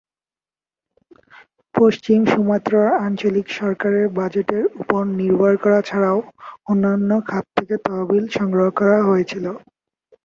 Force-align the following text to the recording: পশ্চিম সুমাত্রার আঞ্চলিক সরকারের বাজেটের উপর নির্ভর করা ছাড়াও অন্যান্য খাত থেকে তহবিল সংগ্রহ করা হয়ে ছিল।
পশ্চিম 1.75 2.19
সুমাত্রার 2.31 2.87
আঞ্চলিক 3.05 3.47
সরকারের 3.59 4.05
বাজেটের 4.17 4.63
উপর 4.81 5.01
নির্ভর 5.19 5.53
করা 5.63 5.79
ছাড়াও 5.89 6.17
অন্যান্য 6.67 7.09
খাত 7.29 7.45
থেকে 7.57 7.75
তহবিল 7.85 8.25
সংগ্রহ 8.37 8.67
করা 8.79 8.97
হয়ে 9.07 9.25
ছিল। 9.31 9.45